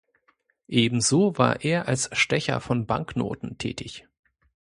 Ebenso 0.67 1.37
war 1.37 1.63
er 1.63 1.87
als 1.87 2.09
Stecher 2.13 2.59
von 2.59 2.87
Banknoten 2.87 3.59
tätig. 3.59 4.07